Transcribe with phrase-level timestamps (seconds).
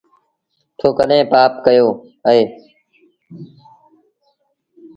[0.77, 1.87] تو ڪڏهيݩ پآپ ڪيو
[2.27, 2.43] اهي۔